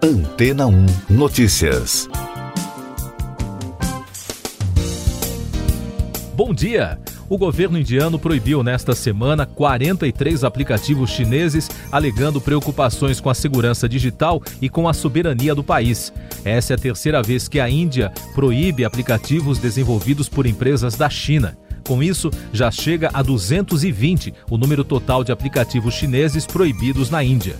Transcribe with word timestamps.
Antena 0.00 0.64
1 0.68 0.86
Notícias. 1.10 2.08
Bom 6.36 6.54
dia! 6.54 7.00
O 7.28 7.36
governo 7.36 7.76
indiano 7.76 8.16
proibiu 8.16 8.62
nesta 8.62 8.94
semana 8.94 9.44
43 9.44 10.44
aplicativos 10.44 11.10
chineses, 11.10 11.68
alegando 11.90 12.40
preocupações 12.40 13.20
com 13.20 13.28
a 13.28 13.34
segurança 13.34 13.88
digital 13.88 14.40
e 14.62 14.68
com 14.68 14.88
a 14.88 14.94
soberania 14.94 15.52
do 15.52 15.64
país. 15.64 16.12
Essa 16.44 16.74
é 16.74 16.76
a 16.76 16.78
terceira 16.78 17.20
vez 17.20 17.48
que 17.48 17.58
a 17.58 17.68
Índia 17.68 18.12
proíbe 18.36 18.84
aplicativos 18.84 19.58
desenvolvidos 19.58 20.28
por 20.28 20.46
empresas 20.46 20.94
da 20.94 21.10
China. 21.10 21.58
Com 21.84 22.00
isso, 22.04 22.30
já 22.52 22.70
chega 22.70 23.10
a 23.12 23.20
220 23.20 24.32
o 24.48 24.56
número 24.56 24.84
total 24.84 25.24
de 25.24 25.32
aplicativos 25.32 25.94
chineses 25.94 26.46
proibidos 26.46 27.10
na 27.10 27.24
Índia. 27.24 27.56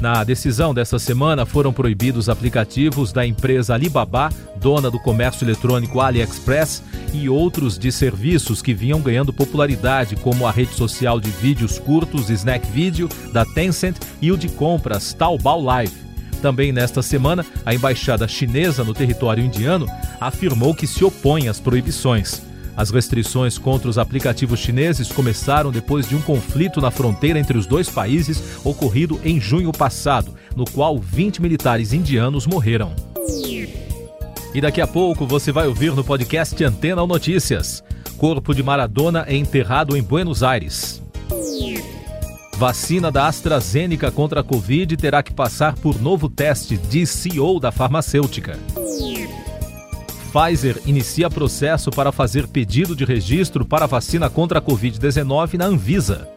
Na 0.00 0.24
decisão 0.24 0.72
dessa 0.72 0.98
semana, 0.98 1.44
foram 1.44 1.74
proibidos 1.74 2.30
aplicativos 2.30 3.12
da 3.12 3.26
empresa 3.26 3.74
Alibaba, 3.74 4.30
dona 4.56 4.90
do 4.90 4.98
comércio 4.98 5.44
eletrônico 5.44 6.00
AliExpress, 6.00 6.82
e 7.12 7.28
outros 7.28 7.78
de 7.78 7.92
serviços 7.92 8.62
que 8.62 8.72
vinham 8.72 9.00
ganhando 9.02 9.30
popularidade, 9.30 10.16
como 10.16 10.46
a 10.46 10.50
rede 10.50 10.72
social 10.72 11.20
de 11.20 11.28
vídeos 11.28 11.78
curtos 11.78 12.30
Snack 12.30 12.66
Video 12.70 13.10
da 13.30 13.44
Tencent 13.44 13.96
e 14.22 14.32
o 14.32 14.38
de 14.38 14.48
compras 14.48 15.12
Taobao 15.12 15.60
Live. 15.60 15.92
Também 16.40 16.72
nesta 16.72 17.02
semana, 17.02 17.44
a 17.66 17.74
embaixada 17.74 18.26
chinesa 18.26 18.82
no 18.82 18.94
território 18.94 19.44
indiano 19.44 19.86
afirmou 20.18 20.74
que 20.74 20.86
se 20.86 21.04
opõe 21.04 21.48
às 21.48 21.60
proibições. 21.60 22.49
As 22.80 22.88
restrições 22.88 23.58
contra 23.58 23.90
os 23.90 23.98
aplicativos 23.98 24.58
chineses 24.58 25.12
começaram 25.12 25.70
depois 25.70 26.08
de 26.08 26.16
um 26.16 26.22
conflito 26.22 26.80
na 26.80 26.90
fronteira 26.90 27.38
entre 27.38 27.58
os 27.58 27.66
dois 27.66 27.90
países 27.90 28.42
ocorrido 28.64 29.20
em 29.22 29.38
junho 29.38 29.70
passado, 29.70 30.34
no 30.56 30.64
qual 30.64 30.98
20 30.98 31.42
militares 31.42 31.92
indianos 31.92 32.46
morreram. 32.46 32.96
E 34.54 34.62
daqui 34.62 34.80
a 34.80 34.86
pouco 34.86 35.26
você 35.26 35.52
vai 35.52 35.66
ouvir 35.66 35.92
no 35.92 36.02
podcast 36.02 36.64
Antena 36.64 37.02
ou 37.02 37.06
Notícias. 37.06 37.84
Corpo 38.16 38.54
de 38.54 38.62
Maradona 38.62 39.26
é 39.28 39.36
enterrado 39.36 39.94
em 39.94 40.02
Buenos 40.02 40.42
Aires. 40.42 41.02
Vacina 42.56 43.12
da 43.12 43.26
AstraZeneca 43.26 44.10
contra 44.10 44.40
a 44.40 44.42
Covid 44.42 44.96
terá 44.96 45.22
que 45.22 45.34
passar 45.34 45.74
por 45.74 46.00
novo 46.00 46.30
teste, 46.30 46.78
diz 46.78 47.10
CEO 47.10 47.60
da 47.60 47.70
farmacêutica. 47.70 48.58
Pfizer 50.30 50.80
inicia 50.86 51.28
processo 51.28 51.90
para 51.90 52.12
fazer 52.12 52.46
pedido 52.46 52.94
de 52.94 53.04
registro 53.04 53.64
para 53.64 53.86
vacina 53.86 54.30
contra 54.30 54.60
a 54.60 54.62
Covid-19 54.62 55.54
na 55.54 55.66
Anvisa. 55.66 56.28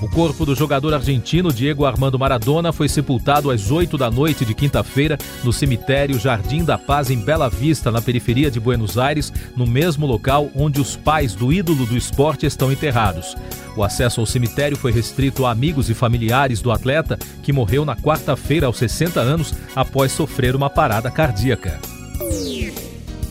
O 0.00 0.08
corpo 0.08 0.46
do 0.46 0.54
jogador 0.54 0.94
argentino 0.94 1.52
Diego 1.52 1.84
Armando 1.84 2.18
Maradona 2.18 2.72
foi 2.72 2.88
sepultado 2.88 3.50
às 3.50 3.70
8 3.70 3.98
da 3.98 4.08
noite 4.08 4.44
de 4.44 4.54
quinta-feira 4.54 5.18
no 5.42 5.52
cemitério 5.52 6.20
Jardim 6.20 6.62
da 6.62 6.78
Paz, 6.78 7.10
em 7.10 7.18
Bela 7.18 7.50
Vista, 7.50 7.90
na 7.90 8.00
periferia 8.00 8.48
de 8.48 8.60
Buenos 8.60 8.96
Aires, 8.96 9.32
no 9.56 9.66
mesmo 9.66 10.06
local 10.06 10.50
onde 10.54 10.80
os 10.80 10.94
pais 10.94 11.34
do 11.34 11.52
ídolo 11.52 11.84
do 11.84 11.96
esporte 11.96 12.46
estão 12.46 12.70
enterrados. 12.70 13.36
O 13.76 13.82
acesso 13.82 14.20
ao 14.20 14.26
cemitério 14.26 14.76
foi 14.76 14.92
restrito 14.92 15.44
a 15.44 15.50
amigos 15.50 15.90
e 15.90 15.94
familiares 15.94 16.62
do 16.62 16.70
atleta, 16.70 17.18
que 17.42 17.52
morreu 17.52 17.84
na 17.84 17.96
quarta-feira 17.96 18.66
aos 18.66 18.78
60 18.78 19.20
anos 19.20 19.52
após 19.74 20.12
sofrer 20.12 20.54
uma 20.54 20.70
parada 20.70 21.10
cardíaca. 21.10 21.97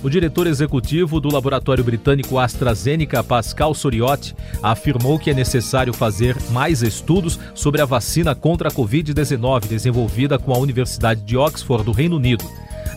O 0.08 0.10
diretor 0.10 0.48
executivo 0.48 1.20
do 1.20 1.30
laboratório 1.30 1.84
britânico 1.84 2.40
AstraZeneca, 2.40 3.22
Pascal 3.22 3.74
Soriotti, 3.74 4.34
afirmou 4.64 5.20
que 5.20 5.30
é 5.30 5.34
necessário 5.34 5.94
fazer 5.94 6.34
mais 6.50 6.82
estudos 6.82 7.38
sobre 7.54 7.82
a 7.82 7.86
vacina 7.86 8.34
contra 8.34 8.70
a 8.70 8.72
Covid-19 8.72 9.68
desenvolvida 9.68 10.40
com 10.40 10.54
a 10.54 10.58
Universidade 10.58 11.20
de 11.24 11.36
Oxford 11.36 11.84
do 11.84 11.92
Reino 11.92 12.16
Unido. 12.16 12.46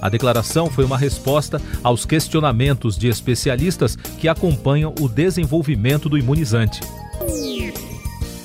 A 0.01 0.09
declaração 0.09 0.71
foi 0.71 0.85
uma 0.85 0.97
resposta 0.97 1.61
aos 1.83 2.05
questionamentos 2.05 2.97
de 2.97 3.09
especialistas 3.09 3.97
que 3.97 4.29
acompanham 4.29 4.95
o 5.01 5.09
desenvolvimento 5.09 6.09
do 6.09 6.17
imunizante. 6.17 6.79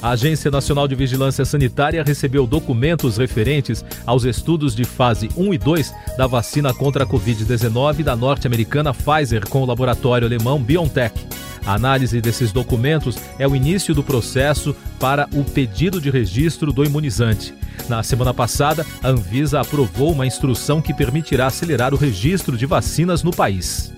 A 0.05 0.09
Agência 0.09 0.51
Nacional 0.51 0.87
de 0.87 0.93
Vigilância 0.93 1.43
Sanitária 1.43 2.03
recebeu 2.03 2.45
documentos 2.45 3.17
referentes 3.17 3.83
aos 4.05 4.23
estudos 4.23 4.75
de 4.75 4.83
fase 4.83 5.31
1 5.35 5.51
e 5.51 5.57
2 5.57 5.93
da 6.15 6.27
vacina 6.27 6.71
contra 6.71 7.05
a 7.05 7.07
Covid-19 7.07 8.03
da 8.03 8.15
norte-americana 8.15 8.93
Pfizer 8.93 9.49
com 9.49 9.63
o 9.63 9.65
laboratório 9.65 10.27
alemão 10.27 10.61
BioNTech. 10.61 11.19
A 11.65 11.73
análise 11.73 12.21
desses 12.21 12.51
documentos 12.51 13.17
é 13.39 13.47
o 13.47 13.55
início 13.55 13.95
do 13.95 14.03
processo 14.03 14.75
para 14.99 15.27
o 15.33 15.43
pedido 15.43 15.99
de 15.99 16.11
registro 16.11 16.71
do 16.71 16.85
imunizante. 16.85 17.51
Na 17.89 18.03
semana 18.03 18.31
passada, 18.31 18.85
a 19.01 19.07
Anvisa 19.07 19.59
aprovou 19.59 20.11
uma 20.11 20.27
instrução 20.27 20.83
que 20.83 20.93
permitirá 20.93 21.47
acelerar 21.47 21.95
o 21.95 21.97
registro 21.97 22.55
de 22.55 22.67
vacinas 22.67 23.23
no 23.23 23.31
país. 23.31 23.94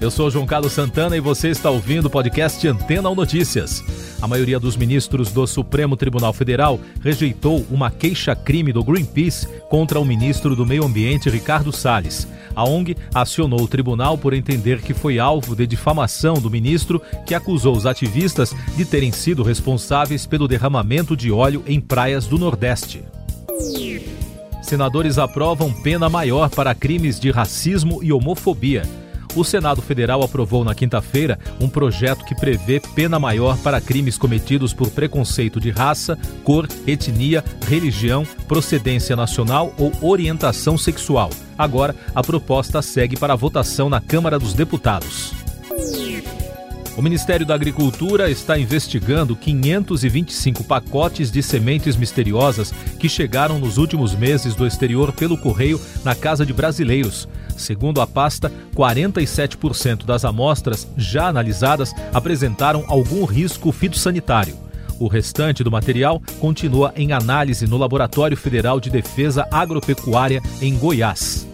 Eu 0.00 0.12
sou 0.12 0.30
João 0.30 0.46
Carlos 0.46 0.72
Santana 0.72 1.16
e 1.16 1.20
você 1.20 1.48
está 1.48 1.68
ouvindo 1.70 2.06
o 2.06 2.10
podcast 2.10 2.66
Antena 2.68 3.08
ou 3.08 3.16
Notícias. 3.16 3.82
A 4.22 4.28
maioria 4.28 4.60
dos 4.60 4.76
ministros 4.76 5.32
do 5.32 5.44
Supremo 5.44 5.96
Tribunal 5.96 6.32
Federal 6.32 6.78
rejeitou 7.02 7.66
uma 7.68 7.90
queixa-crime 7.90 8.72
do 8.72 8.84
Greenpeace 8.84 9.48
contra 9.68 9.98
o 9.98 10.04
ministro 10.04 10.54
do 10.54 10.64
Meio 10.64 10.84
Ambiente, 10.84 11.28
Ricardo 11.28 11.72
Salles. 11.72 12.28
A 12.54 12.64
ONG 12.64 12.96
acionou 13.12 13.60
o 13.60 13.66
tribunal 13.66 14.16
por 14.16 14.34
entender 14.34 14.80
que 14.82 14.94
foi 14.94 15.18
alvo 15.18 15.56
de 15.56 15.66
difamação 15.66 16.34
do 16.34 16.48
ministro, 16.48 17.02
que 17.26 17.34
acusou 17.34 17.76
os 17.76 17.84
ativistas 17.84 18.54
de 18.76 18.84
terem 18.84 19.10
sido 19.10 19.42
responsáveis 19.42 20.26
pelo 20.26 20.46
derramamento 20.46 21.16
de 21.16 21.32
óleo 21.32 21.64
em 21.66 21.80
praias 21.80 22.24
do 22.24 22.38
Nordeste. 22.38 23.02
Senadores 24.62 25.18
aprovam 25.18 25.72
pena 25.72 26.08
maior 26.08 26.50
para 26.50 26.74
crimes 26.74 27.18
de 27.18 27.32
racismo 27.32 28.00
e 28.00 28.12
homofobia 28.12 28.82
o 29.38 29.44
Senado 29.44 29.80
Federal 29.80 30.22
aprovou 30.22 30.64
na 30.64 30.74
quinta-feira 30.74 31.38
um 31.60 31.68
projeto 31.68 32.24
que 32.24 32.34
prevê 32.34 32.80
pena 32.80 33.20
maior 33.20 33.56
para 33.58 33.80
crimes 33.80 34.18
cometidos 34.18 34.74
por 34.74 34.90
preconceito 34.90 35.60
de 35.60 35.70
raça, 35.70 36.18
cor, 36.42 36.68
etnia, 36.86 37.44
religião, 37.66 38.26
procedência 38.48 39.14
nacional 39.14 39.72
ou 39.78 39.92
orientação 40.02 40.76
sexual. 40.76 41.30
Agora, 41.56 41.94
a 42.14 42.22
proposta 42.22 42.82
segue 42.82 43.16
para 43.16 43.36
votação 43.36 43.88
na 43.88 44.00
Câmara 44.00 44.40
dos 44.40 44.54
Deputados. 44.54 45.32
O 46.96 47.02
Ministério 47.02 47.46
da 47.46 47.54
Agricultura 47.54 48.28
está 48.28 48.58
investigando 48.58 49.36
525 49.36 50.64
pacotes 50.64 51.30
de 51.30 51.44
sementes 51.44 51.94
misteriosas 51.94 52.72
que 52.98 53.08
chegaram 53.08 53.60
nos 53.60 53.78
últimos 53.78 54.16
meses 54.16 54.56
do 54.56 54.66
exterior 54.66 55.12
pelo 55.12 55.38
correio 55.38 55.80
na 56.04 56.16
casa 56.16 56.44
de 56.44 56.52
brasileiros. 56.52 57.28
Segundo 57.58 58.00
a 58.00 58.06
pasta, 58.06 58.50
47% 58.74 60.06
das 60.06 60.24
amostras 60.24 60.88
já 60.96 61.26
analisadas 61.26 61.92
apresentaram 62.14 62.84
algum 62.86 63.24
risco 63.24 63.72
fitossanitário. 63.72 64.56
O 64.98 65.06
restante 65.06 65.62
do 65.62 65.70
material 65.70 66.22
continua 66.40 66.92
em 66.96 67.12
análise 67.12 67.66
no 67.66 67.76
Laboratório 67.76 68.36
Federal 68.36 68.80
de 68.80 68.90
Defesa 68.90 69.46
Agropecuária 69.50 70.40
em 70.60 70.76
Goiás. 70.76 71.46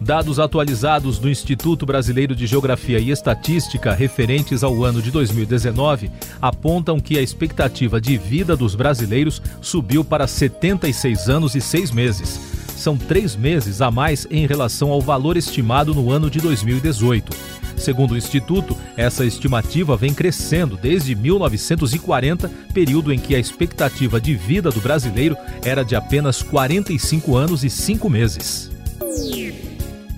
Dados 0.00 0.38
atualizados 0.38 1.18
do 1.18 1.28
Instituto 1.28 1.84
Brasileiro 1.84 2.34
de 2.34 2.46
Geografia 2.46 3.00
e 3.00 3.10
Estatística 3.10 3.92
referentes 3.92 4.62
ao 4.62 4.84
ano 4.84 5.02
de 5.02 5.10
2019 5.10 6.10
apontam 6.40 7.00
que 7.00 7.18
a 7.18 7.22
expectativa 7.22 8.00
de 8.00 8.16
vida 8.16 8.56
dos 8.56 8.76
brasileiros 8.76 9.42
subiu 9.60 10.04
para 10.04 10.28
76 10.28 11.28
anos 11.28 11.56
e 11.56 11.60
6 11.60 11.90
meses 11.90 12.57
são 12.78 12.96
três 12.96 13.36
meses 13.36 13.82
a 13.82 13.90
mais 13.90 14.26
em 14.30 14.46
relação 14.46 14.90
ao 14.90 15.00
valor 15.00 15.36
estimado 15.36 15.94
no 15.94 16.10
ano 16.10 16.30
de 16.30 16.40
2018. 16.40 17.58
Segundo 17.76 18.12
o 18.12 18.16
Instituto, 18.16 18.76
essa 18.96 19.24
estimativa 19.24 19.96
vem 19.96 20.12
crescendo 20.12 20.76
desde 20.76 21.14
1940, 21.14 22.50
período 22.74 23.12
em 23.12 23.18
que 23.18 23.34
a 23.34 23.38
expectativa 23.38 24.20
de 24.20 24.34
vida 24.34 24.70
do 24.70 24.80
brasileiro 24.80 25.36
era 25.64 25.84
de 25.84 25.94
apenas 25.94 26.42
45 26.42 27.36
anos 27.36 27.62
e 27.62 27.70
5 27.70 28.10
meses. 28.10 28.70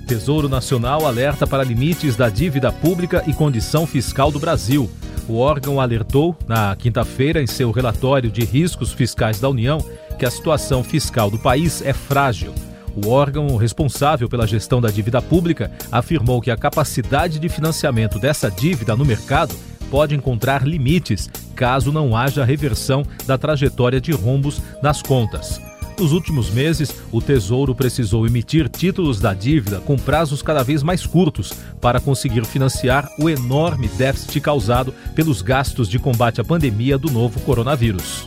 Tesouro 0.06 0.48
Nacional 0.48 1.06
alerta 1.06 1.46
para 1.46 1.62
limites 1.62 2.16
da 2.16 2.28
dívida 2.28 2.72
pública 2.72 3.22
e 3.26 3.32
condição 3.32 3.86
fiscal 3.86 4.32
do 4.32 4.40
Brasil. 4.40 4.90
O 5.28 5.36
órgão 5.36 5.80
alertou, 5.80 6.36
na 6.48 6.74
quinta-feira, 6.74 7.40
em 7.40 7.46
seu 7.46 7.70
relatório 7.70 8.30
de 8.30 8.44
riscos 8.44 8.92
fiscais 8.92 9.38
da 9.38 9.48
União, 9.48 9.78
que 10.18 10.26
a 10.26 10.30
situação 10.30 10.82
fiscal 10.82 11.30
do 11.30 11.38
país 11.38 11.80
é 11.82 11.92
frágil. 11.92 12.52
O 12.96 13.08
órgão 13.08 13.56
responsável 13.56 14.28
pela 14.28 14.46
gestão 14.46 14.80
da 14.80 14.90
dívida 14.90 15.22
pública 15.22 15.70
afirmou 15.90 16.40
que 16.40 16.50
a 16.50 16.56
capacidade 16.56 17.38
de 17.38 17.48
financiamento 17.48 18.18
dessa 18.18 18.50
dívida 18.50 18.96
no 18.96 19.04
mercado 19.04 19.54
pode 19.90 20.14
encontrar 20.14 20.66
limites 20.66 21.28
caso 21.54 21.92
não 21.92 22.16
haja 22.16 22.44
reversão 22.44 23.04
da 23.26 23.36
trajetória 23.36 24.00
de 24.00 24.12
rombos 24.12 24.62
nas 24.82 25.02
contas. 25.02 25.60
Nos 25.98 26.12
últimos 26.12 26.48
meses, 26.48 26.94
o 27.12 27.20
Tesouro 27.20 27.74
precisou 27.74 28.26
emitir 28.26 28.70
títulos 28.70 29.20
da 29.20 29.34
dívida 29.34 29.80
com 29.80 29.96
prazos 29.96 30.40
cada 30.40 30.62
vez 30.62 30.82
mais 30.82 31.04
curtos 31.04 31.52
para 31.78 32.00
conseguir 32.00 32.46
financiar 32.46 33.06
o 33.18 33.28
enorme 33.28 33.86
déficit 33.86 34.40
causado 34.40 34.94
pelos 35.14 35.42
gastos 35.42 35.90
de 35.90 35.98
combate 35.98 36.40
à 36.40 36.44
pandemia 36.44 36.96
do 36.96 37.10
novo 37.10 37.38
coronavírus. 37.40 38.26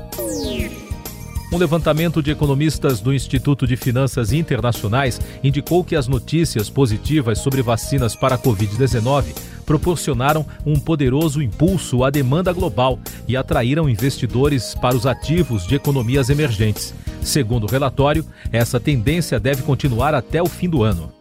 Um 1.52 1.58
levantamento 1.58 2.22
de 2.22 2.30
economistas 2.30 3.00
do 3.00 3.12
Instituto 3.12 3.66
de 3.66 3.76
Finanças 3.76 4.32
Internacionais 4.32 5.20
indicou 5.42 5.82
que 5.82 5.96
as 5.96 6.06
notícias 6.06 6.70
positivas 6.70 7.40
sobre 7.40 7.60
vacinas 7.60 8.14
para 8.14 8.36
a 8.36 8.38
Covid-19 8.38 9.34
proporcionaram 9.66 10.46
um 10.64 10.78
poderoso 10.78 11.42
impulso 11.42 12.04
à 12.04 12.10
demanda 12.10 12.52
global 12.52 13.00
e 13.26 13.36
atraíram 13.36 13.88
investidores 13.88 14.76
para 14.76 14.96
os 14.96 15.06
ativos 15.06 15.66
de 15.66 15.74
economias 15.74 16.30
emergentes. 16.30 16.94
Segundo 17.20 17.64
o 17.64 17.70
relatório, 17.70 18.24
essa 18.52 18.78
tendência 18.78 19.40
deve 19.40 19.62
continuar 19.62 20.14
até 20.14 20.40
o 20.40 20.46
fim 20.46 20.68
do 20.68 20.84
ano. 20.84 21.12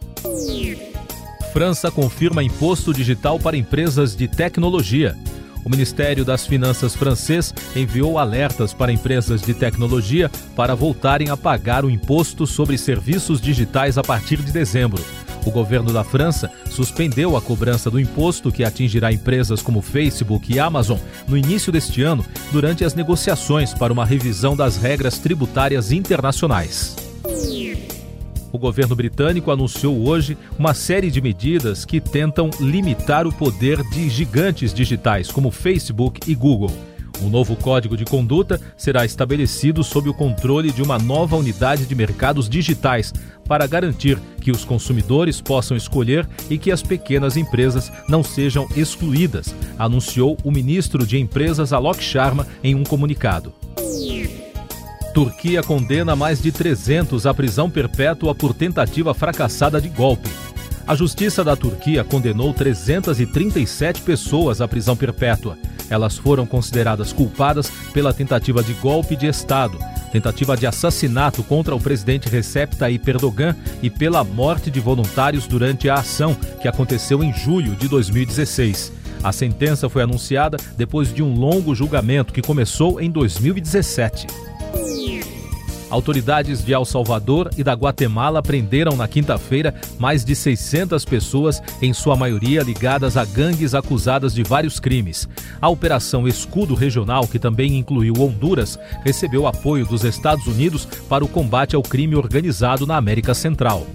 França 1.51 1.89
confirma 1.89 2.43
imposto 2.43 2.93
digital 2.93 3.39
para 3.39 3.57
empresas 3.57 4.15
de 4.15 4.27
tecnologia. 4.27 5.17
O 5.69 5.71
Ministério 5.71 6.25
das 6.25 6.47
Finanças 6.47 6.95
francês 6.95 7.53
enviou 7.75 8.17
alertas 8.17 8.73
para 8.73 8.91
empresas 8.91 9.39
de 9.39 9.53
tecnologia 9.53 10.27
para 10.55 10.73
voltarem 10.73 11.29
a 11.29 11.37
pagar 11.37 11.85
o 11.85 11.91
imposto 11.91 12.47
sobre 12.47 12.75
serviços 12.75 13.39
digitais 13.39 13.95
a 13.95 14.01
partir 14.01 14.37
de 14.37 14.51
dezembro. 14.51 15.05
O 15.45 15.51
governo 15.51 15.93
da 15.93 16.03
França 16.03 16.49
suspendeu 16.71 17.37
a 17.37 17.41
cobrança 17.41 17.91
do 17.91 17.99
imposto 17.99 18.51
que 18.51 18.63
atingirá 18.63 19.13
empresas 19.13 19.61
como 19.61 19.79
Facebook 19.79 20.51
e 20.51 20.59
Amazon 20.59 20.97
no 21.27 21.37
início 21.37 21.71
deste 21.71 22.01
ano, 22.01 22.25
durante 22.51 22.83
as 22.83 22.95
negociações 22.95 23.71
para 23.71 23.93
uma 23.93 24.05
revisão 24.05 24.55
das 24.55 24.75
regras 24.75 25.19
tributárias 25.19 25.91
internacionais. 25.91 27.08
O 28.51 28.57
governo 28.57 28.95
britânico 28.95 29.51
anunciou 29.51 30.07
hoje 30.07 30.37
uma 30.57 30.73
série 30.73 31.11
de 31.11 31.21
medidas 31.21 31.85
que 31.85 32.01
tentam 32.01 32.49
limitar 32.59 33.27
o 33.27 33.33
poder 33.33 33.81
de 33.89 34.09
gigantes 34.09 34.73
digitais 34.73 35.31
como 35.31 35.51
Facebook 35.51 36.19
e 36.27 36.33
Google. 36.33 36.71
Um 37.21 37.29
novo 37.29 37.55
código 37.55 37.97
de 37.97 38.05
conduta 38.05 38.59
será 38.77 39.03
estabelecido 39.03 39.83
sob 39.83 40.09
o 40.09 40.13
controle 40.13 40.71
de 40.71 40.81
uma 40.81 40.97
nova 40.97 41.35
unidade 41.35 41.85
de 41.85 41.93
mercados 41.93 42.47
digitais 42.47 43.13
para 43.45 43.67
garantir 43.67 44.17
que 44.41 44.51
os 44.51 44.63
consumidores 44.63 45.41
possam 45.41 45.75
escolher 45.75 46.27
e 46.49 46.57
que 46.57 46.71
as 46.71 46.81
pequenas 46.81 47.35
empresas 47.35 47.91
não 48.07 48.23
sejam 48.23 48.67
excluídas, 48.75 49.53
anunciou 49.77 50.37
o 50.43 50.51
ministro 50.51 51.05
de 51.05 51.19
Empresas 51.19 51.73
Alok 51.73 52.01
Sharma 52.01 52.47
em 52.63 52.73
um 52.73 52.83
comunicado. 52.83 53.53
Turquia 55.19 55.61
condena 55.61 56.15
mais 56.15 56.41
de 56.41 56.49
300 56.49 57.25
à 57.25 57.33
prisão 57.33 57.69
perpétua 57.69 58.33
por 58.33 58.53
tentativa 58.53 59.13
fracassada 59.13 59.81
de 59.81 59.89
golpe. 59.89 60.29
A 60.87 60.95
Justiça 60.95 61.43
da 61.43 61.57
Turquia 61.57 62.05
condenou 62.05 62.53
337 62.53 64.01
pessoas 64.01 64.61
à 64.61 64.67
prisão 64.67 64.95
perpétua. 64.95 65.57
Elas 65.89 66.17
foram 66.17 66.45
consideradas 66.45 67.11
culpadas 67.11 67.69
pela 67.91 68.13
tentativa 68.13 68.63
de 68.63 68.71
golpe 68.75 69.17
de 69.17 69.27
Estado, 69.27 69.77
tentativa 70.09 70.55
de 70.55 70.65
assassinato 70.65 71.43
contra 71.43 71.75
o 71.75 71.81
presidente 71.81 72.29
Recep 72.29 72.77
Tayyip 72.77 73.09
Erdogan 73.09 73.57
e 73.83 73.89
pela 73.89 74.23
morte 74.23 74.71
de 74.71 74.79
voluntários 74.79 75.47
durante 75.47 75.89
a 75.89 75.95
ação 75.95 76.33
que 76.61 76.67
aconteceu 76.69 77.21
em 77.21 77.33
julho 77.33 77.75
de 77.75 77.89
2016. 77.89 78.93
A 79.21 79.33
sentença 79.33 79.89
foi 79.89 80.01
anunciada 80.01 80.55
depois 80.77 81.13
de 81.13 81.21
um 81.21 81.33
longo 81.33 81.75
julgamento 81.75 82.31
que 82.31 82.41
começou 82.41 83.01
em 83.01 83.11
2017. 83.11 84.49
Autoridades 85.89 86.63
de 86.63 86.71
El 86.71 86.85
Salvador 86.85 87.49
e 87.57 87.63
da 87.63 87.73
Guatemala 87.73 88.43
prenderam 88.43 88.95
na 88.95 89.07
quinta-feira 89.07 89.73
mais 89.97 90.23
de 90.23 90.35
600 90.35 91.03
pessoas, 91.03 91.61
em 91.81 91.93
sua 91.93 92.15
maioria 92.15 92.61
ligadas 92.61 93.17
a 93.17 93.25
gangues 93.25 93.73
acusadas 93.73 94.33
de 94.33 94.43
vários 94.43 94.79
crimes. 94.79 95.27
A 95.59 95.67
Operação 95.67 96.27
Escudo 96.27 96.75
Regional, 96.75 97.27
que 97.27 97.39
também 97.39 97.77
incluiu 97.77 98.13
Honduras, 98.19 98.77
recebeu 99.03 99.47
apoio 99.47 99.85
dos 99.85 100.03
Estados 100.03 100.45
Unidos 100.45 100.85
para 101.07 101.25
o 101.25 101.27
combate 101.27 101.75
ao 101.75 101.81
crime 101.81 102.15
organizado 102.15 102.85
na 102.85 102.95
América 102.95 103.33
Central. 103.33 103.87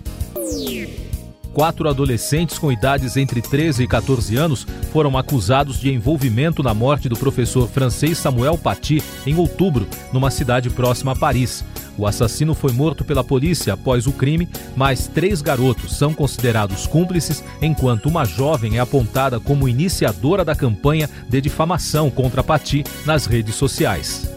Quatro 1.54 1.88
adolescentes 1.88 2.58
com 2.58 2.72
idades 2.72 3.16
entre 3.16 3.40
13 3.40 3.84
e 3.84 3.86
14 3.86 4.36
anos 4.36 4.66
foram 4.92 5.16
acusados 5.16 5.78
de 5.78 5.88
envolvimento 5.88 6.64
na 6.64 6.74
morte 6.74 7.08
do 7.08 7.16
professor 7.16 7.68
francês 7.68 8.18
Samuel 8.18 8.58
Paty 8.58 9.00
em 9.24 9.36
outubro, 9.36 9.86
numa 10.12 10.32
cidade 10.32 10.68
próxima 10.68 11.12
a 11.12 11.16
Paris. 11.16 11.64
O 11.96 12.08
assassino 12.08 12.54
foi 12.54 12.72
morto 12.72 13.04
pela 13.04 13.22
polícia 13.22 13.74
após 13.74 14.08
o 14.08 14.12
crime, 14.12 14.48
mas 14.74 15.06
três 15.06 15.40
garotos 15.40 15.96
são 15.96 16.12
considerados 16.12 16.88
cúmplices, 16.88 17.44
enquanto 17.62 18.06
uma 18.06 18.24
jovem 18.24 18.78
é 18.78 18.80
apontada 18.80 19.38
como 19.38 19.68
iniciadora 19.68 20.44
da 20.44 20.56
campanha 20.56 21.08
de 21.28 21.40
difamação 21.40 22.10
contra 22.10 22.42
Paty 22.42 22.82
nas 23.06 23.26
redes 23.26 23.54
sociais. 23.54 24.28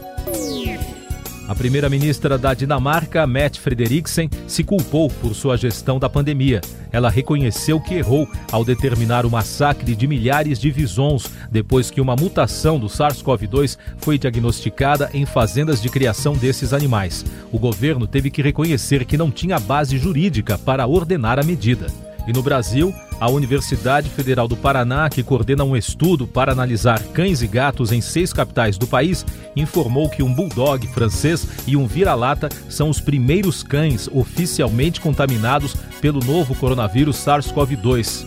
A 1.48 1.56
primeira-ministra 1.56 2.38
da 2.38 2.54
Dinamarca, 2.54 3.26
Mette 3.26 3.62
Frederiksen, 3.62 4.30
se 4.46 4.66
culpou 4.66 5.10
por 5.10 5.34
sua 5.34 5.56
gestão 5.56 5.98
da 5.98 6.10
pandemia. 6.10 6.60
Ela 6.92 7.10
reconheceu 7.10 7.80
que 7.80 7.94
errou 7.96 8.28
ao 8.52 8.66
determinar 8.66 9.26
o 9.26 9.32
massacre 9.32 9.96
de 9.96 10.08
milhares 10.08 10.60
de 10.60 10.70
visons 10.70 11.32
depois 11.50 11.90
que 11.90 12.02
uma 12.02 12.18
mutação 12.18 12.78
do 12.78 12.88
SARS-CoV-2 12.88 13.78
foi 14.00 14.18
diagnosticada 14.18 15.10
em 15.14 15.26
fazendas 15.26 15.82
de 15.82 15.88
criação 15.88 16.34
desses 16.36 16.74
animais. 16.74 17.24
O 17.50 17.58
governo 17.58 18.06
teve 18.06 18.30
que 18.30 18.42
reconhecer 18.42 19.06
que 19.06 19.18
não 19.18 19.32
tinha 19.32 19.58
base 19.58 19.98
jurídica 19.98 20.58
para 20.58 20.86
ordenar 20.86 21.40
a 21.40 21.44
medida. 21.44 21.88
E 22.28 22.34
no 22.34 22.44
Brasil, 22.44 22.94
a 23.20 23.30
Universidade 23.30 24.10
Federal 24.10 24.48
do 24.48 24.56
Paraná, 24.56 25.10
que 25.10 25.24
coordena 25.24 25.64
um 25.64 25.76
estudo 25.76 26.28
para 26.28 26.52
analisar 26.52 27.02
cães 27.14 27.42
e 27.42 27.48
gatos 27.48 27.92
em 27.92 28.02
seis 28.02 28.32
capitais 28.32 28.78
do 28.78 28.86
país, 28.86 29.26
informou 29.56 30.10
que 30.10 30.22
um 30.22 30.34
bulldog 30.34 30.86
francês 30.88 31.48
e 31.66 31.76
um 31.76 31.88
vira-lata 31.88 32.50
são 32.70 32.90
os 32.90 33.00
primeiros 33.00 33.64
cães 33.64 34.08
oficialmente 34.14 35.02
contaminados 35.02 35.76
pelo 36.00 36.20
novo 36.24 36.54
coronavírus 36.56 37.18
SARS-CoV-2. 37.18 38.26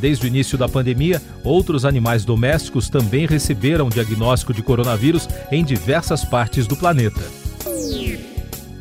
Desde 0.00 0.24
o 0.24 0.28
início 0.28 0.56
da 0.56 0.66
pandemia, 0.66 1.20
outros 1.44 1.84
animais 1.84 2.24
domésticos 2.24 2.88
também 2.88 3.26
receberam 3.26 3.90
diagnóstico 3.90 4.54
de 4.54 4.62
coronavírus 4.62 5.28
em 5.52 5.62
diversas 5.62 6.24
partes 6.24 6.66
do 6.66 6.74
planeta. 6.74 7.20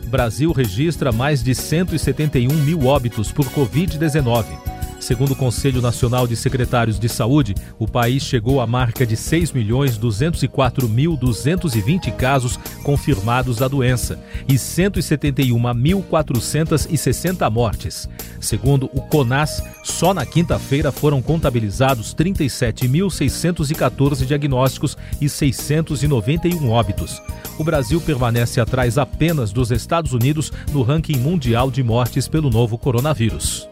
Brasil 0.09 0.51
registra 0.51 1.11
mais 1.11 1.43
de 1.43 1.53
171 1.53 2.47
mil 2.49 2.85
óbitos 2.85 3.31
por 3.31 3.45
Covid-19. 3.47 4.68
Segundo 4.99 5.31
o 5.31 5.35
Conselho 5.35 5.81
Nacional 5.81 6.27
de 6.27 6.35
Secretários 6.35 6.99
de 6.99 7.07
Saúde, 7.07 7.55
o 7.79 7.87
país 7.87 8.23
chegou 8.23 8.59
à 8.59 8.67
marca 8.67 9.05
de 9.05 9.15
6.204.220 9.15 12.13
casos 12.15 12.59
confirmados 12.83 13.55
da 13.57 13.67
doença 13.67 14.19
e 14.47 14.55
171.460 14.55 17.49
mortes. 17.49 18.09
Segundo 18.41 18.89
o 18.93 19.01
CONAS, 19.01 19.63
só 19.83 20.13
na 20.13 20.25
quinta-feira 20.25 20.91
foram 20.91 21.21
contabilizados 21.21 22.13
37.614 22.13 24.25
diagnósticos 24.25 24.97
e 25.21 25.29
691 25.29 26.69
óbitos. 26.69 27.21
O 27.57 27.63
Brasil 27.63 28.01
permanece 28.01 28.59
atrás 28.59 28.97
apenas 28.97 29.51
dos 29.51 29.71
Estados 29.71 30.11
Unidos 30.13 30.51
no 30.73 30.81
ranking 30.81 31.17
mundial 31.17 31.71
de 31.71 31.81
mortes 31.83 32.27
pelo 32.27 32.49
novo 32.49 32.77
coronavírus. 32.77 33.68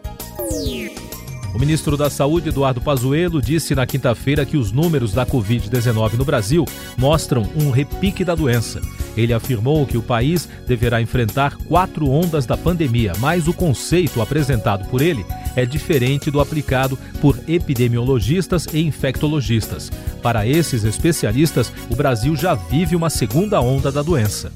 O 1.58 1.60
ministro 1.60 1.96
da 1.96 2.08
Saúde, 2.08 2.50
Eduardo 2.50 2.80
Pazuello, 2.80 3.42
disse 3.42 3.74
na 3.74 3.84
quinta-feira 3.84 4.46
que 4.46 4.56
os 4.56 4.70
números 4.70 5.12
da 5.12 5.26
Covid-19 5.26 6.12
no 6.12 6.24
Brasil 6.24 6.64
mostram 6.96 7.50
um 7.56 7.72
repique 7.72 8.24
da 8.24 8.36
doença. 8.36 8.80
Ele 9.16 9.32
afirmou 9.32 9.84
que 9.84 9.98
o 9.98 10.02
país 10.02 10.48
deverá 10.68 11.02
enfrentar 11.02 11.56
quatro 11.56 12.08
ondas 12.08 12.46
da 12.46 12.56
pandemia, 12.56 13.12
mas 13.18 13.48
o 13.48 13.52
conceito 13.52 14.22
apresentado 14.22 14.88
por 14.88 15.02
ele 15.02 15.26
é 15.56 15.66
diferente 15.66 16.30
do 16.30 16.40
aplicado 16.40 16.96
por 17.20 17.36
epidemiologistas 17.48 18.64
e 18.72 18.78
infectologistas. 18.78 19.90
Para 20.22 20.46
esses 20.46 20.84
especialistas, 20.84 21.72
o 21.90 21.96
Brasil 21.96 22.36
já 22.36 22.54
vive 22.54 22.94
uma 22.94 23.10
segunda 23.10 23.60
onda 23.60 23.90
da 23.90 24.00
doença. 24.00 24.52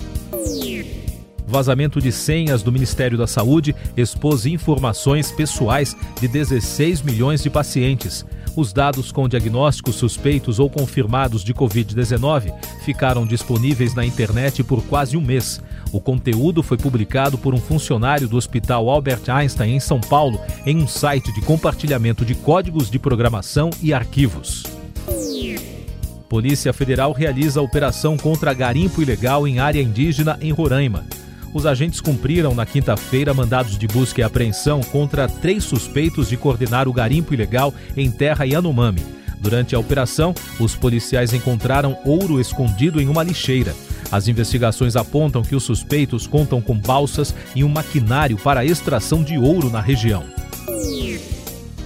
Vazamento 1.46 2.00
de 2.00 2.12
senhas 2.12 2.62
do 2.62 2.72
Ministério 2.72 3.18
da 3.18 3.26
Saúde 3.26 3.74
expôs 3.96 4.46
informações 4.46 5.30
pessoais 5.30 5.96
de 6.20 6.28
16 6.28 7.02
milhões 7.02 7.42
de 7.42 7.50
pacientes. 7.50 8.24
Os 8.54 8.72
dados 8.72 9.10
com 9.10 9.28
diagnósticos 9.28 9.96
suspeitos 9.96 10.58
ou 10.58 10.68
confirmados 10.68 11.42
de 11.42 11.54
Covid-19 11.54 12.52
ficaram 12.84 13.26
disponíveis 13.26 13.94
na 13.94 14.04
internet 14.04 14.62
por 14.62 14.82
quase 14.84 15.16
um 15.16 15.22
mês. 15.22 15.60
O 15.90 16.00
conteúdo 16.00 16.62
foi 16.62 16.76
publicado 16.76 17.38
por 17.38 17.54
um 17.54 17.60
funcionário 17.60 18.28
do 18.28 18.36
Hospital 18.36 18.90
Albert 18.90 19.22
Einstein 19.28 19.76
em 19.76 19.80
São 19.80 20.00
Paulo 20.00 20.38
em 20.66 20.76
um 20.76 20.86
site 20.86 21.32
de 21.32 21.40
compartilhamento 21.40 22.24
de 22.24 22.34
códigos 22.34 22.90
de 22.90 22.98
programação 22.98 23.70
e 23.82 23.92
arquivos. 23.92 24.64
Polícia 26.28 26.72
Federal 26.72 27.12
realiza 27.12 27.60
operação 27.60 28.16
contra 28.16 28.54
garimpo 28.54 29.02
ilegal 29.02 29.46
em 29.46 29.58
área 29.58 29.82
indígena 29.82 30.38
em 30.40 30.50
Roraima. 30.50 31.04
Os 31.52 31.66
agentes 31.66 32.00
cumpriram 32.00 32.54
na 32.54 32.64
quinta-feira 32.64 33.34
mandados 33.34 33.76
de 33.76 33.86
busca 33.86 34.20
e 34.20 34.24
apreensão 34.24 34.80
contra 34.80 35.28
três 35.28 35.64
suspeitos 35.64 36.28
de 36.28 36.36
coordenar 36.36 36.88
o 36.88 36.92
garimpo 36.92 37.34
ilegal 37.34 37.74
em 37.96 38.10
terra 38.10 38.44
Yanomami. 38.44 39.04
Durante 39.38 39.74
a 39.74 39.78
operação, 39.78 40.34
os 40.58 40.74
policiais 40.74 41.32
encontraram 41.32 41.98
ouro 42.04 42.40
escondido 42.40 43.00
em 43.00 43.08
uma 43.08 43.22
lixeira. 43.22 43.74
As 44.10 44.28
investigações 44.28 44.94
apontam 44.94 45.42
que 45.42 45.56
os 45.56 45.64
suspeitos 45.64 46.26
contam 46.26 46.60
com 46.62 46.78
balsas 46.78 47.34
e 47.54 47.64
um 47.64 47.68
maquinário 47.68 48.36
para 48.38 48.64
extração 48.64 49.22
de 49.22 49.36
ouro 49.36 49.68
na 49.68 49.80
região. 49.80 50.24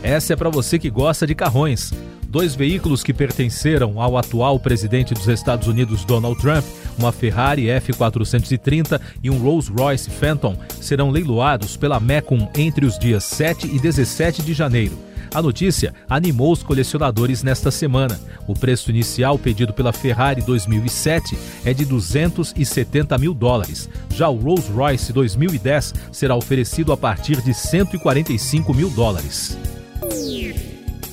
Essa 0.02 0.35
é 0.35 0.37
para 0.37 0.50
você 0.50 0.78
que 0.78 0.90
gosta 0.90 1.26
de 1.26 1.35
carrões. 1.35 1.92
Dois 2.36 2.54
veículos 2.54 3.02
que 3.02 3.14
pertenceram 3.14 3.98
ao 3.98 4.18
atual 4.18 4.60
presidente 4.60 5.14
dos 5.14 5.26
Estados 5.26 5.68
Unidos, 5.68 6.04
Donald 6.04 6.38
Trump, 6.38 6.62
uma 6.98 7.10
Ferrari 7.10 7.62
F430 7.68 9.00
e 9.22 9.30
um 9.30 9.38
Rolls-Royce 9.38 10.10
Phantom, 10.10 10.54
serão 10.78 11.10
leiloados 11.10 11.78
pela 11.78 11.98
Mecum 11.98 12.46
entre 12.54 12.84
os 12.84 12.98
dias 12.98 13.24
7 13.24 13.74
e 13.74 13.78
17 13.78 14.42
de 14.42 14.52
janeiro. 14.52 14.98
A 15.32 15.40
notícia 15.40 15.94
animou 16.10 16.52
os 16.52 16.62
colecionadores 16.62 17.42
nesta 17.42 17.70
semana. 17.70 18.20
O 18.46 18.52
preço 18.52 18.90
inicial 18.90 19.38
pedido 19.38 19.72
pela 19.72 19.90
Ferrari 19.90 20.42
2007 20.42 21.38
é 21.64 21.72
de 21.72 21.86
270 21.86 23.16
mil 23.16 23.32
dólares. 23.32 23.88
Já 24.10 24.28
o 24.28 24.36
Rolls-Royce 24.36 25.10
2010 25.10 25.94
será 26.12 26.36
oferecido 26.36 26.92
a 26.92 26.98
partir 26.98 27.40
de 27.40 27.54
145 27.54 28.74
mil 28.74 28.90
dólares. 28.90 29.56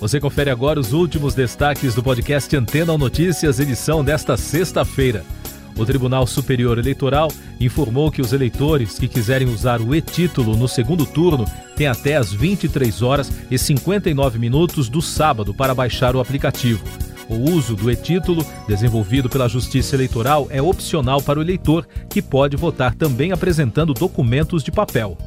Você 0.03 0.19
confere 0.19 0.49
agora 0.49 0.81
os 0.81 0.91
últimos 0.91 1.33
destaques 1.33 1.95
do 1.95 2.03
podcast 2.03 2.53
Antena 2.57 2.97
Notícias, 2.97 3.57
edição 3.57 4.03
desta 4.03 4.35
sexta-feira. 4.35 5.23
O 5.77 5.85
Tribunal 5.85 6.27
Superior 6.27 6.77
Eleitoral 6.77 7.31
informou 7.57 8.11
que 8.11 8.21
os 8.21 8.33
eleitores 8.33 8.99
que 8.99 9.07
quiserem 9.07 9.47
usar 9.47 9.79
o 9.79 9.95
e-título 9.95 10.57
no 10.57 10.67
segundo 10.67 11.05
turno 11.05 11.45
têm 11.77 11.87
até 11.87 12.17
as 12.17 12.33
23 12.33 13.01
horas 13.01 13.31
e 13.49 13.57
59 13.57 14.37
minutos 14.37 14.89
do 14.89 15.01
sábado 15.01 15.53
para 15.53 15.73
baixar 15.73 16.17
o 16.17 16.19
aplicativo. 16.19 16.83
O 17.29 17.35
uso 17.51 17.73
do 17.73 17.89
e-título, 17.89 18.45
desenvolvido 18.67 19.29
pela 19.29 19.47
Justiça 19.47 19.95
Eleitoral, 19.95 20.47
é 20.49 20.61
opcional 20.61 21.21
para 21.21 21.39
o 21.39 21.41
eleitor, 21.41 21.87
que 22.09 22.21
pode 22.21 22.57
votar 22.57 22.93
também 22.93 23.31
apresentando 23.31 23.93
documentos 23.93 24.65
de 24.65 24.69
papel 24.69 25.17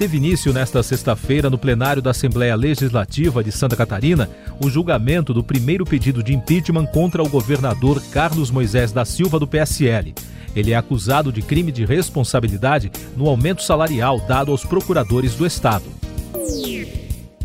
teve 0.00 0.16
início 0.16 0.50
nesta 0.50 0.82
sexta-feira 0.82 1.50
no 1.50 1.58
plenário 1.58 2.00
da 2.00 2.12
Assembleia 2.12 2.56
Legislativa 2.56 3.44
de 3.44 3.52
Santa 3.52 3.76
Catarina 3.76 4.30
o 4.58 4.70
julgamento 4.70 5.34
do 5.34 5.44
primeiro 5.44 5.84
pedido 5.84 6.22
de 6.22 6.32
impeachment 6.32 6.86
contra 6.86 7.22
o 7.22 7.28
governador 7.28 8.02
Carlos 8.10 8.50
Moisés 8.50 8.92
da 8.92 9.04
Silva 9.04 9.38
do 9.38 9.46
PSL. 9.46 10.14
Ele 10.56 10.72
é 10.72 10.74
acusado 10.74 11.30
de 11.30 11.42
crime 11.42 11.70
de 11.70 11.84
responsabilidade 11.84 12.90
no 13.14 13.28
aumento 13.28 13.62
salarial 13.62 14.18
dado 14.26 14.52
aos 14.52 14.64
procuradores 14.64 15.34
do 15.34 15.44
Estado. 15.44 15.84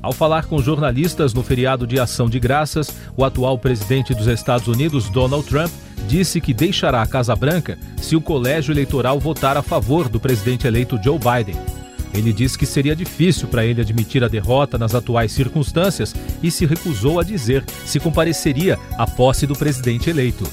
Ao 0.02 0.14
falar 0.14 0.46
com 0.46 0.62
jornalistas 0.62 1.34
no 1.34 1.44
feriado 1.44 1.86
de 1.86 2.00
Ação 2.00 2.30
de 2.30 2.40
Graças, 2.40 2.90
o 3.18 3.26
atual 3.26 3.60
presidente 3.60 4.16
dos 4.16 4.28
Estados 4.28 4.70
Unidos, 4.70 5.10
Donald 5.10 5.46
Trump, 5.46 5.72
disse 6.08 6.40
que 6.40 6.54
deixará 6.54 7.02
a 7.02 7.08
Casa 7.08 7.36
Branca 7.36 7.78
se 7.98 8.16
o 8.16 8.22
colégio 8.22 8.72
eleitoral 8.72 9.20
votar 9.20 9.58
a 9.58 9.62
favor 9.62 10.08
do 10.08 10.22
presidente 10.22 10.66
eleito 10.66 10.98
Joe 11.04 11.20
Biden. 11.20 11.75
Ele 12.16 12.32
disse 12.32 12.58
que 12.58 12.66
seria 12.66 12.96
difícil 12.96 13.48
para 13.48 13.66
ele 13.66 13.82
admitir 13.82 14.24
a 14.24 14.28
derrota 14.28 14.78
nas 14.78 14.96
atuais 14.96 15.32
circunstâncias 15.32 16.16
e 16.42 16.50
se 16.50 16.66
recusou 16.66 17.20
a 17.20 17.24
dizer 17.24 17.64
se 17.86 18.00
compareceria 18.00 18.80
à 18.98 19.06
posse 19.06 19.46
do 19.46 19.56
presidente 19.56 20.10
eleito. 20.10 20.46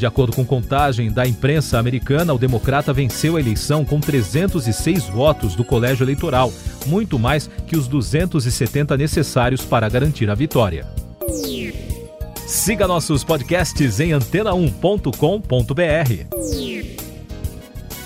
De 0.00 0.06
acordo 0.06 0.34
com 0.34 0.46
contagem 0.46 1.12
da 1.12 1.26
imprensa 1.26 1.78
americana, 1.78 2.32
o 2.32 2.38
democrata 2.38 2.90
venceu 2.90 3.36
a 3.36 3.40
eleição 3.40 3.84
com 3.84 4.00
306 4.00 5.04
votos 5.08 5.54
do 5.54 5.62
colégio 5.62 6.04
eleitoral, 6.04 6.50
muito 6.86 7.18
mais 7.18 7.50
que 7.66 7.76
os 7.76 7.86
270 7.86 8.96
necessários 8.96 9.60
para 9.60 9.90
garantir 9.90 10.30
a 10.30 10.34
vitória. 10.34 10.86
Siga 12.46 12.88
nossos 12.88 13.22
podcasts 13.22 14.00
em 14.00 14.12
antena1.com.br. 14.12 16.69